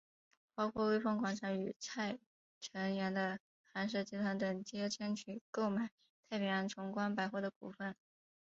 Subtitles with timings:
[0.55, 2.17] 包括微风广场与蔡
[2.59, 3.37] 辰洋的
[3.71, 5.91] 寒舍集团等皆争取购买
[6.27, 7.95] 太平洋崇光百货的股份。